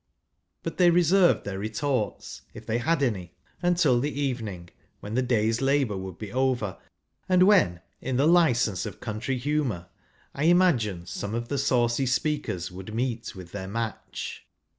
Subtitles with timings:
[0.63, 5.61] But they reserved their retorts, if they had any, until the evening, when the day's
[5.61, 6.79] labour would be over,
[7.29, 9.89] and when, in the licence of country humour,
[10.33, 14.47] I imagine, some of the saucy speakers would meet with their match.